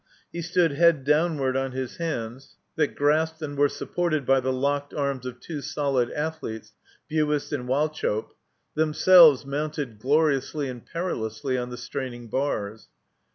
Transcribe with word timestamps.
He 0.33 0.41
stood 0.41 0.71
head 0.71 1.03
downward 1.03 1.55
on 1.55 1.73
his 1.73 1.97
hands 1.97 2.55
that 2.75 2.95
grasped 2.95 3.43
and 3.43 3.55
were 3.55 3.69
supported 3.69 4.25
by 4.25 4.39
the 4.39 4.51
locked 4.51 4.95
arms 4.95 5.27
of 5.27 5.39
two 5.39 5.61
solid 5.61 6.09
athletes, 6.13 6.73
Buist 7.07 7.51
and 7.51 7.67
Wauchope, 7.67 8.31
themselves 8.73 9.45
mounted 9.45 9.99
gloriously 9.99 10.69
and 10.69 10.83
perilously 10.83 11.55
on 11.55 11.69
the 11.69 11.77
straining 11.77 12.29
bars. 12.29 12.87